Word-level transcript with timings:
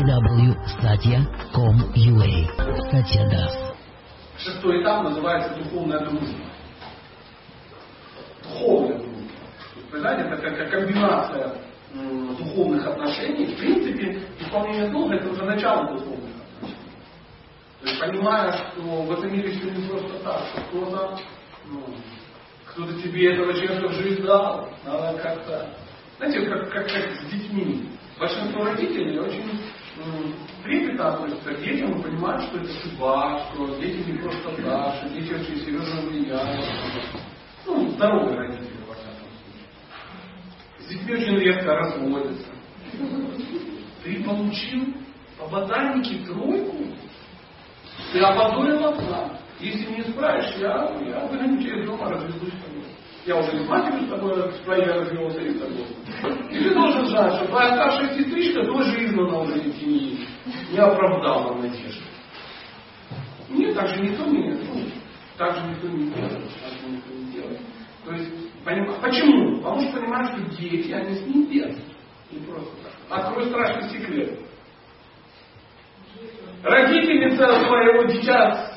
www.satya.com.ua 0.00 2.32
Satya 2.90 3.28
Das. 3.28 3.52
Шестой 4.38 4.82
этап 4.82 5.04
называется 5.04 5.54
духовная 5.56 6.00
дружба. 6.00 6.44
Духовная 8.42 8.98
дружба. 8.98 9.20
Знаете, 9.92 10.22
это 10.30 10.36
как 10.40 10.70
комбинация 10.70 11.52
духовных 11.92 12.86
отношений. 12.86 13.46
В 13.46 13.56
принципе, 13.58 14.22
исполнение 14.40 14.88
долга 14.88 15.16
это 15.16 15.28
уже 15.28 15.44
начало 15.44 15.88
духовных 15.88 16.30
отношений. 16.56 16.76
То 17.82 17.88
есть 17.88 18.00
понимая, 18.00 18.52
что 18.52 18.80
в 18.80 19.12
этом 19.12 19.30
мире 19.32 19.50
все 19.50 19.70
не 19.70 19.86
просто 19.86 20.18
так, 20.20 20.40
что 20.50 20.60
кто-то 20.62 21.18
ну, 21.66 21.82
кто-то 22.66 22.94
тебе 23.02 23.34
этого 23.34 23.52
человека 23.52 23.88
в 23.88 23.92
жизнь 23.94 24.22
дал. 24.22 24.70
Надо 24.86 25.18
как-то... 25.18 25.68
Знаете, 26.18 26.42
как, 26.48 26.70
как, 26.70 26.86
как 26.86 27.16
с 27.16 27.24
детьми. 27.30 27.88
Большинство 28.18 28.64
родителей 28.64 29.18
очень 29.18 29.59
трепетно 30.62 31.14
относятся 31.14 31.54
к 31.54 31.60
детям 31.62 31.98
и 31.98 32.02
понимают, 32.02 32.42
что 32.44 32.58
это 32.58 32.68
судьба, 32.82 33.46
что 33.52 33.78
дети 33.78 34.10
не 34.10 34.18
просто 34.18 34.62
так, 34.62 35.12
дети 35.12 35.32
очень 35.32 35.56
серьезно 35.64 36.00
влияют. 36.02 36.66
Ну, 37.66 37.90
здоровые 37.90 38.36
родители, 38.36 38.84
во 38.88 38.94
всяком 38.94 39.28
случае. 39.38 39.66
С 40.78 40.88
детьми 40.88 41.14
очень 41.14 41.38
редко 41.38 41.74
разводятся. 41.74 42.48
Ты 44.02 44.24
получил 44.24 44.94
по 45.38 45.46
ботанике 45.46 46.24
тройку, 46.26 46.76
ты 48.12 48.20
опозорил 48.20 48.86
отца. 48.86 49.38
Если 49.60 49.94
не 49.94 50.02
справишься, 50.04 50.58
я, 50.58 50.90
я 51.04 51.26
выгоню 51.26 51.62
через 51.62 51.86
дома, 51.86 52.08
разведусь 52.08 52.54
с 52.54 52.64
тобой. 52.64 52.84
Я 53.26 53.36
уже 53.36 53.52
не 53.52 53.66
с 53.66 53.68
матерью 53.68 54.06
с 54.06 54.08
тобой, 54.08 54.52
с 54.52 54.60
твоей 54.60 54.84
развелся 54.84 55.40
и 55.40 55.50
с 55.50 55.60
тобой. 55.60 55.79
И 57.20 57.22
знать, 57.22 57.34
что 57.34 57.46
твоя 57.48 57.74
старшая 57.74 58.64
тоже 58.64 59.04
изгнана 59.04 59.40
уже 59.40 59.56
эти 59.60 59.84
не, 59.84 60.26
не 60.72 60.78
оправдала 60.78 61.54
надежды. 61.54 62.02
Нет, 63.50 63.74
так 63.74 63.88
же 63.88 64.00
никто 64.00 64.24
не, 64.24 64.52
ну, 64.52 64.86
так 65.36 65.56
же 65.56 65.66
никто 65.68 65.88
не 65.88 66.10
делает. 66.10 66.50
Так 66.62 66.72
же 66.80 66.88
никто 66.88 67.14
не 67.14 67.32
делает. 67.32 67.60
То 68.04 68.12
есть, 68.12 68.64
поним... 68.64 69.00
почему? 69.00 69.56
Потому 69.56 69.80
что 69.82 70.00
понимаешь, 70.00 70.28
что 70.28 70.56
дети, 70.56 70.92
они 70.92 71.14
с 71.14 71.26
небес. 71.26 71.76
Не 72.30 72.38
просто 72.46 72.70
так. 72.82 73.18
Открой 73.18 73.46
страшный 73.46 73.90
секрет. 73.90 74.38
Родительница 76.62 77.66
своего 77.66 78.04
дитя 78.04 78.76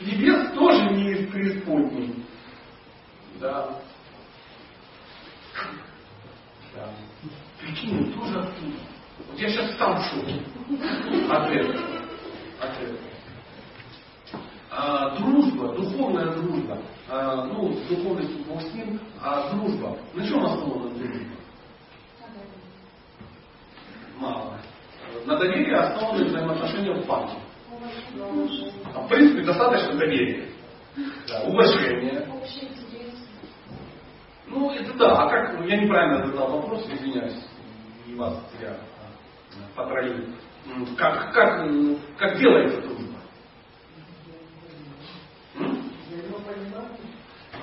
небес 0.00 0.52
тоже 0.54 0.90
не 0.90 1.12
из 1.12 1.30
преисподней. 1.30 2.24
Да. 3.40 3.80
да. 6.74 6.88
Прикинь, 7.64 8.12
тоже 8.12 8.40
оттуда. 8.40 8.76
Вот 9.30 9.38
я 9.38 9.48
сейчас 9.48 9.76
сам 9.78 9.96
в 9.96 10.04
шоке 10.04 10.42
от 11.30 11.48
этого. 11.50 11.80
От 12.60 12.70
этого. 12.78 12.98
А, 14.70 15.16
дружба, 15.16 15.74
духовная 15.74 16.32
дружба. 16.34 16.78
А, 17.08 17.44
ну, 17.46 17.72
с 17.72 17.88
духовностью 17.88 18.44
Бог 18.46 18.60
с 18.60 18.74
ним, 18.74 19.00
а 19.22 19.50
дружба. 19.50 19.96
На 20.12 20.26
чем 20.26 20.44
основана 20.44 20.90
дружба? 20.90 21.36
Мало. 24.18 24.58
На 25.24 25.38
доверии 25.38 25.72
основаны 25.72 26.24
взаимоотношения 26.24 26.92
в 26.92 27.06
парке. 27.06 27.36
А, 28.94 29.00
в 29.00 29.08
принципе, 29.08 29.42
достаточно 29.42 29.94
доверия. 29.94 30.48
Да, 31.28 31.44
уважение. 31.44 32.28
Ну, 34.46 34.70
это 34.70 34.92
да. 34.94 35.24
А 35.24 35.30
как, 35.30 35.58
ну, 35.58 35.66
я 35.66 35.76
неправильно 35.76 36.26
задал 36.26 36.60
вопрос, 36.60 36.86
извиняюсь, 36.88 37.44
вас 38.12 38.38
я 38.60 38.70
а, 38.70 39.76
потроллил. 39.76 40.24
Как, 40.96 41.32
как, 41.32 41.68
как 42.16 42.38
делается 42.38 42.80
дружба? 42.82 43.18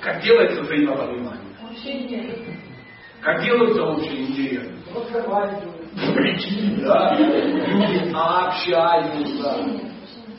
Как 0.00 0.22
делается 0.22 0.62
взаимопонимание? 0.62 1.56
Как 3.20 3.42
делаются 3.42 3.82
общие 3.82 4.26
интересы? 4.26 4.74
Прикинь, 6.14 6.80
да? 6.82 7.16
Люди 7.16 8.12
общаются. 8.12 9.80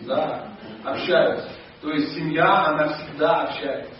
Да, 0.05 0.51
общаются. 0.83 1.49
То 1.81 1.91
есть 1.91 2.13
семья, 2.13 2.67
она 2.67 2.89
всегда 2.89 3.43
общается. 3.43 3.91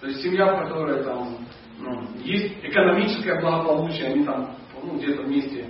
То 0.00 0.06
есть 0.08 0.22
семья, 0.22 0.46
в 0.54 0.64
которой 0.64 1.02
там 1.02 1.38
ну, 1.78 2.08
есть 2.22 2.54
экономическое 2.62 3.40
благополучие, 3.40 4.08
они 4.08 4.24
там 4.24 4.54
ну, 4.86 4.98
где-то 4.98 5.22
вместе 5.22 5.68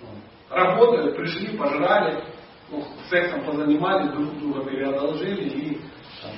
ну, 0.00 0.08
работают, 0.50 1.16
пришли, 1.16 1.56
пожрали, 1.56 2.24
ну, 2.70 2.84
сексом 3.10 3.44
позанимались, 3.44 4.10
друг 4.12 4.38
друга 4.38 4.64
переодолжили 4.64 5.48
и 5.48 5.80
там, 6.22 6.32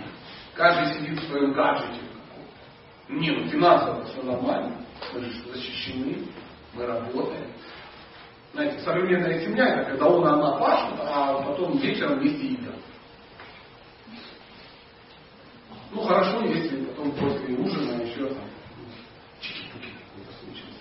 каждый 0.55 0.95
сидит 0.95 1.21
в 1.21 1.29
своем 1.29 1.53
гаджете. 1.53 2.01
Не, 3.09 3.31
ну 3.31 3.47
финансово 3.49 4.05
все 4.07 4.23
нормально, 4.23 4.85
мы 5.15 5.21
же 5.21 5.31
защищены, 5.53 6.27
мы 6.75 6.87
работаем. 6.87 7.53
Знаете, 8.53 8.81
современная 8.81 9.45
семья 9.45 9.67
это 9.67 9.91
когда 9.91 10.09
он 10.09 10.27
она 10.27 10.57
пашут, 10.57 10.99
а 11.01 11.43
потом 11.43 11.79
вечером 11.79 12.19
вместе 12.19 12.47
едят. 12.47 12.75
Ну 15.93 16.03
хорошо, 16.03 16.41
если 16.41 16.85
потом 16.87 17.13
после 17.13 17.55
ужина 17.55 18.03
еще 18.03 18.27
там 18.29 18.45
чики-пуки 19.41 19.89
какой-то 20.09 20.33
случился. 20.43 20.79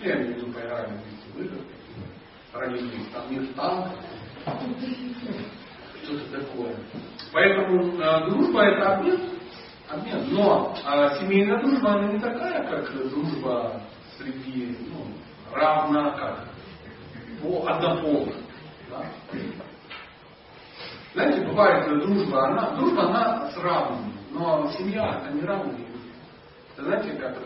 Я 0.00 0.16
имею 0.16 0.34
в 0.34 0.36
виду 0.36 0.52
поиграли 0.52 0.86
вместе 0.86 1.30
в 1.34 1.40
игры, 1.42 1.64
там 3.12 3.30
мир 3.30 3.46
танк, 3.54 3.88
что-то 6.02 6.40
такое. 6.40 6.76
Поэтому 7.32 8.00
э, 8.00 8.30
дружба 8.30 8.62
это 8.62 8.96
обмен, 8.96 9.20
обмен. 9.88 10.34
Но 10.34 10.74
э, 10.86 11.20
семейная 11.20 11.60
дружба 11.60 11.94
она 11.94 12.12
не 12.12 12.18
такая, 12.18 12.64
как 12.68 12.92
дружба 13.10 13.80
среди 14.16 14.76
ну, 14.90 15.06
равна, 15.52 16.10
как 16.12 16.48
по 17.42 17.66
однополых. 17.66 18.34
Да? 18.90 19.04
Знаете, 21.14 21.46
бывает 21.46 21.88
дружба, 21.88 22.48
она, 22.48 22.70
дружба 22.76 23.08
она 23.08 23.50
с 23.50 23.56
равными, 23.56 24.12
но 24.30 24.70
семья 24.72 25.22
это 25.22 25.34
не 25.34 25.42
равные 25.42 25.78
люди. 25.78 25.90
Знаете, 26.76 27.12
как 27.14 27.36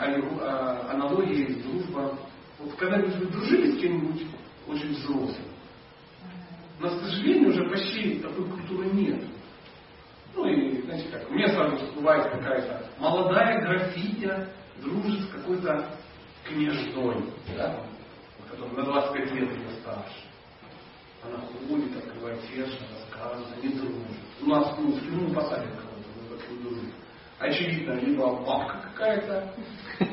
а, 0.00 0.90
аналогии 0.92 1.62
дружба. 1.62 2.18
Вот 2.58 2.74
когда-нибудь 2.76 3.16
вы 3.16 3.26
дружили 3.26 3.72
с 3.72 3.80
кем-нибудь 3.80 4.26
очень 4.66 4.92
взрослым, 4.92 5.50
но, 6.80 6.88
к 6.88 7.02
сожалению, 7.02 7.50
уже 7.50 7.68
почти 7.68 8.20
такой 8.20 8.48
культуры 8.48 8.86
нет. 8.92 9.22
Ну 10.34 10.46
и, 10.46 10.82
знаете, 10.82 11.08
как, 11.10 11.28
у 11.28 11.34
меня 11.34 11.48
сразу 11.48 11.76
всплывает 11.76 12.30
какая-то 12.30 12.88
молодая 12.98 13.60
графиня 13.60 14.48
дружит 14.80 15.28
с 15.28 15.32
какой-то 15.32 15.90
княжной, 16.44 17.24
да, 17.56 17.84
который 18.50 18.76
на 18.76 18.84
25 18.84 19.32
лет 19.32 19.50
ее 19.50 19.70
старше. 19.80 20.24
Она 21.22 21.38
ходит, 21.38 21.96
открывает 21.96 22.40
сердце, 22.44 22.78
рассказывает, 22.90 23.58
они 23.62 23.74
дружат. 23.74 24.06
У 24.40 24.46
нас 24.46 24.74
ну, 24.78 24.92
в 24.92 25.00
тюрьму 25.00 25.34
посадят 25.34 25.68
кого-то, 25.68 26.30
вы 26.30 26.38
такую 26.38 26.60
дружит. 26.60 26.94
Очевидно, 27.38 27.92
либо 27.92 28.36
бабка 28.42 28.88
какая-то, 28.88 29.54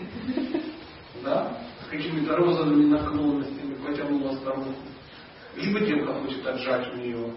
да, 1.23 1.57
с 1.85 1.89
какими-то 1.89 2.35
розовыми 2.35 2.85
наклонностями 2.85 3.66
потянула 3.87 4.35
старуху. 4.35 4.75
Либо 5.55 5.79
девка 5.79 6.13
хочет 6.13 6.45
отжать 6.45 6.93
у 6.93 6.97
нее 6.97 7.33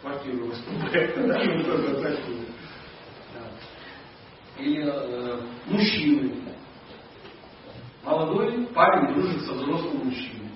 квартиру 0.00 0.46
выступает, 0.46 1.16
ну. 1.16 1.34
Или 4.58 4.84
э, 4.84 5.40
мужчины. 5.66 6.34
Молодой 8.04 8.66
парень 8.68 9.14
дружит 9.14 9.42
со 9.42 9.52
взрослым 9.52 10.06
мужчиной. 10.06 10.50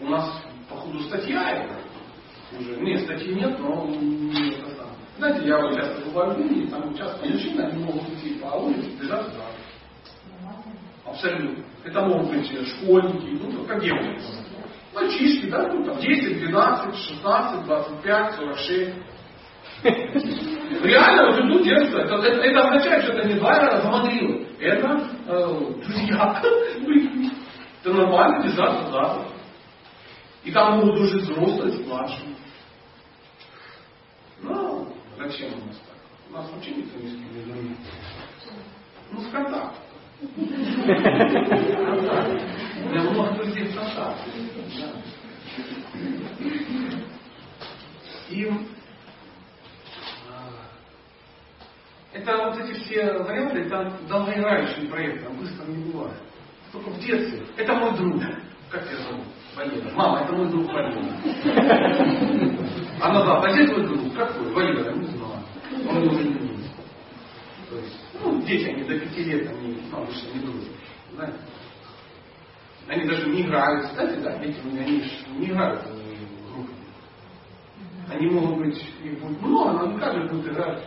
У 0.00 0.06
нас, 0.06 0.42
походу, 0.68 1.00
статья 1.00 1.50
это. 1.50 1.74
Уже, 2.58 2.76
нет, 2.80 3.02
статьи 3.02 3.34
нет, 3.34 3.58
но 3.58 3.86
не 3.86 4.50
это 4.52 4.70
самое. 4.70 4.96
Знаете, 5.18 5.48
я 5.48 5.60
вот 5.60 5.74
часто 5.74 6.04
бываю 6.06 6.34
в 6.34 6.40
Индии, 6.40 6.70
там 6.70 6.94
часто 6.96 7.26
мужчины, 7.26 7.60
они 7.62 7.84
могут 7.84 8.08
идти 8.10 8.34
по 8.34 8.46
улице, 8.56 8.90
бежать 9.00 9.26
туда. 9.32 9.44
Абсолютно. 11.16 11.64
Это 11.84 12.00
могут 12.02 12.30
быть 12.30 12.46
школьники, 12.46 13.42
ну, 13.42 13.64
как 13.64 13.80
девушки. 13.80 14.20
Мальчишки, 14.94 15.48
да, 15.48 15.68
ну, 15.72 15.84
там 15.84 15.98
10, 15.98 16.40
12, 16.40 16.94
16, 16.94 17.64
25, 17.64 18.34
46. 18.34 18.94
Реально, 20.82 21.30
вот 21.30 21.40
идут 21.40 21.64
детство. 21.64 21.98
Это, 21.98 22.14
это, 22.16 22.40
это 22.40 22.68
означает, 22.68 23.04
что 23.04 23.12
это 23.12 23.28
не 23.28 23.34
два 23.34 23.58
раза 23.58 23.88
мандрилы. 23.88 24.46
Это 24.58 25.08
э, 25.26 25.74
друзья. 25.84 26.42
Это 27.82 27.94
нормально 27.94 28.42
держаться 28.42 28.90
за 28.90 29.24
И 30.44 30.52
там 30.52 30.78
могут 30.78 30.96
дружить 30.96 31.22
взрослые 31.22 31.72
с. 31.72 31.80
Ну, 34.42 34.88
зачем 35.18 35.52
у 35.52 35.66
нас 35.66 35.76
так? 35.78 35.96
У 36.28 36.32
нас 36.34 36.50
вообще 36.52 36.72
никто 36.72 36.98
не 36.98 37.08
с 37.08 37.12
кем 37.12 37.34
не 37.34 37.44
дружит. 37.44 37.78
Ну, 39.12 39.20
с 39.20 39.26
и 48.28 48.44
э, 48.44 48.50
это 52.12 52.36
вот 52.36 52.58
эти 52.58 52.72
все 52.80 53.12
варианты, 53.18 53.60
это 53.60 53.92
долгоиграющий 54.08 54.88
проект, 54.88 55.24
там 55.24 55.36
быстро 55.36 55.64
не 55.66 55.84
бывает. 55.90 56.20
Только 56.72 56.90
в 56.90 56.98
детстве. 57.00 57.42
Это 57.56 57.74
мой 57.74 57.96
друг. 57.96 58.22
Как 58.70 58.88
тебя 58.88 58.98
зовут? 58.98 59.24
Валера. 59.56 59.90
Мама, 59.94 60.20
это 60.20 60.32
мой 60.34 60.48
друг 60.48 60.72
Валера. 60.72 61.00
Она, 63.00 63.24
да, 63.24 63.40
а 63.40 63.52
здесь 63.52 63.70
мой 63.70 63.86
друг. 63.86 64.14
Какой? 64.14 64.52
Валера, 64.52 64.92
не 64.92 65.06
знаю. 65.06 65.42
Он 65.88 66.08
уже 66.08 66.35
дети, 68.46 68.68
они 68.68 68.84
до 68.84 68.98
пяти 68.98 69.24
лет, 69.24 69.48
они 69.48 69.78
обычно 69.92 70.28
не 70.34 70.40
дружат. 70.40 70.72
Знаете? 71.14 71.36
Они 72.88 73.04
даже 73.04 73.28
не 73.28 73.42
играют. 73.42 73.86
Кстати, 73.86 74.18
да, 74.20 74.38
дети, 74.38 74.58
они 74.64 75.02
же 75.02 75.10
не 75.38 75.46
играют 75.46 75.84
они 75.86 76.02
в 76.02 76.52
группе. 76.52 76.72
Они 78.08 78.26
могут 78.28 78.58
быть, 78.58 78.82
их 79.02 79.20
будет 79.20 79.42
много, 79.42 79.72
но 79.72 79.92
не 79.92 79.98
каждый 79.98 80.28
будет 80.28 80.52
играть. 80.52 80.84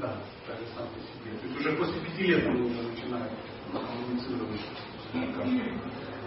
Да, 0.00 0.16
каждый 0.46 0.66
сам 0.74 0.86
по 0.86 1.00
себе. 1.00 1.36
То 1.38 1.46
есть 1.46 1.60
уже 1.60 1.76
после 1.76 2.00
пяти 2.00 2.22
лет 2.22 2.46
они 2.46 2.62
уже 2.62 2.82
начинают 2.82 3.32
коммуницировать. 3.72 4.60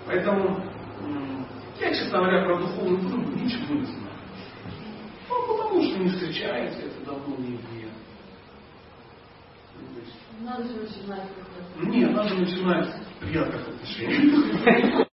Поэтому 0.06 0.64
я, 1.80 1.90
честно 1.90 2.20
говоря, 2.20 2.46
про 2.46 2.60
духовную 2.60 3.00
дружбу 3.00 3.32
ничего 3.32 3.76
не 3.76 3.86
знаю. 3.86 4.16
Ну, 5.28 5.48
потому 5.48 5.82
что 5.82 5.98
не 5.98 6.10
встречаете, 6.10 6.88
это 6.88 7.06
давно 7.06 7.36
не 7.38 7.56
идея. 7.56 7.90
Надо 10.46 10.64
же 10.64 10.76
начинать. 10.76 11.28
Нет, 11.88 12.12
надо 12.12 12.36
начинать 12.36 12.88
с 12.88 13.20
приятных 13.20 13.68
отношений. 13.68 15.02